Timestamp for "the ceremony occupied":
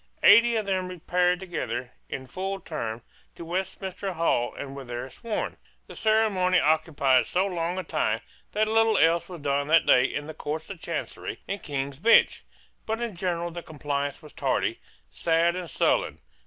5.85-7.27